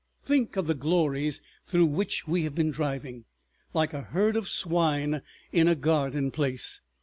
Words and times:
Think 0.23 0.57
of 0.57 0.65
the 0.65 0.73
glories 0.73 1.41
through 1.67 1.85
which 1.85 2.27
we 2.27 2.41
have 2.41 2.55
been 2.55 2.71
driving, 2.71 3.25
like 3.71 3.93
a 3.93 4.01
herd 4.01 4.35
of 4.35 4.47
swine 4.49 5.21
in 5.51 5.67
a 5.67 5.75
garden 5.75 6.31
place. 6.31 6.81